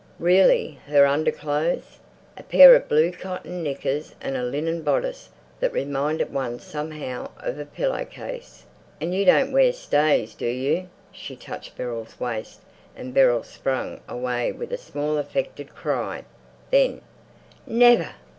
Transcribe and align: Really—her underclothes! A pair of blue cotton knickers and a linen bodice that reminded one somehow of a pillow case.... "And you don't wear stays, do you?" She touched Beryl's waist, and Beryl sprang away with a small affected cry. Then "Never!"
Really—her 0.17 1.05
underclothes! 1.05 1.99
A 2.35 2.41
pair 2.41 2.73
of 2.73 2.89
blue 2.89 3.11
cotton 3.11 3.61
knickers 3.61 4.15
and 4.19 4.35
a 4.35 4.41
linen 4.43 4.81
bodice 4.81 5.29
that 5.59 5.71
reminded 5.71 6.33
one 6.33 6.57
somehow 6.57 7.29
of 7.37 7.59
a 7.59 7.65
pillow 7.65 8.03
case.... 8.03 8.65
"And 8.99 9.13
you 9.13 9.25
don't 9.25 9.51
wear 9.51 9.71
stays, 9.71 10.33
do 10.33 10.47
you?" 10.47 10.89
She 11.11 11.35
touched 11.35 11.77
Beryl's 11.77 12.19
waist, 12.19 12.61
and 12.95 13.13
Beryl 13.13 13.43
sprang 13.43 14.01
away 14.09 14.51
with 14.51 14.73
a 14.73 14.77
small 14.79 15.19
affected 15.19 15.75
cry. 15.75 16.23
Then 16.71 17.01
"Never!" 17.67 18.09